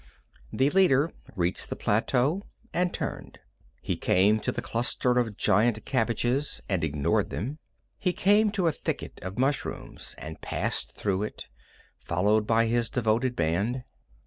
The 0.51 0.71
leader 0.71 1.11
reached 1.35 1.69
the 1.69 1.75
plateau, 1.75 2.41
and 2.73 2.91
turned. 2.91 3.37
He 3.83 3.97
came 3.97 4.39
to 4.39 4.51
the 4.51 4.63
cluster 4.63 5.19
of 5.19 5.37
giant 5.37 5.85
cabbages, 5.85 6.59
and 6.67 6.83
ignored 6.83 7.29
them. 7.29 7.59
He 7.99 8.11
came 8.11 8.49
to 8.53 8.65
a 8.65 8.71
thicket 8.71 9.19
of 9.21 9.37
mushrooms, 9.37 10.15
and 10.17 10.41
passed 10.41 10.95
through 10.95 11.21
it, 11.21 11.45
followed 12.03 12.47
by 12.47 12.65
his 12.65 12.89
devoted 12.89 13.35
band. 13.35 13.83